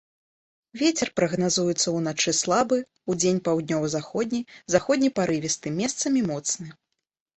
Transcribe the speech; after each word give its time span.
Вецер 0.81 1.09
прагназуецца 1.19 1.93
ўначы 1.97 2.33
слабы, 2.39 2.77
удзень 3.15 3.39
паўднёва-заходні, 3.49 4.41
заходні 4.77 5.09
парывісты, 5.19 5.67
месцамі 5.81 6.29
моцны. 6.33 6.67